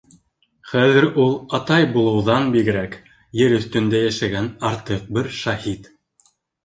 [0.69, 2.97] Хәҙер ул, атай булыуҙан бигерәк,
[3.43, 5.93] ер өҫтөндә йәшәгән артыҡ бер шаһит.